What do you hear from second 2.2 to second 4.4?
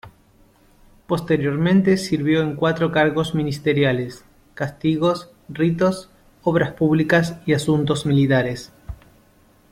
en cuatro cargos ministeriales: